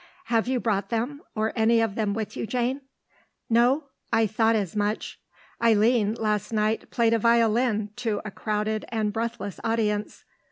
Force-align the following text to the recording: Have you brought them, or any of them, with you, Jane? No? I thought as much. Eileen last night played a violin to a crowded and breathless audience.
Have 0.33 0.47
you 0.47 0.59
brought 0.59 0.89
them, 0.89 1.21
or 1.35 1.53
any 1.55 1.79
of 1.79 1.93
them, 1.93 2.15
with 2.15 2.35
you, 2.35 2.47
Jane? 2.47 2.81
No? 3.51 3.83
I 4.11 4.25
thought 4.25 4.55
as 4.55 4.75
much. 4.75 5.21
Eileen 5.61 6.15
last 6.15 6.51
night 6.51 6.89
played 6.89 7.13
a 7.13 7.19
violin 7.19 7.91
to 7.97 8.19
a 8.25 8.31
crowded 8.31 8.83
and 8.91 9.13
breathless 9.13 9.59
audience. 9.63 10.25